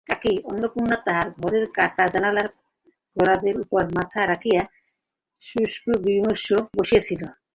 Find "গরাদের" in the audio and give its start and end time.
3.17-3.55